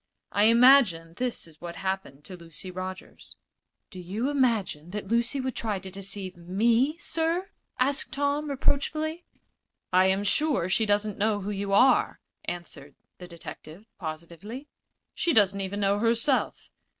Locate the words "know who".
11.19-11.51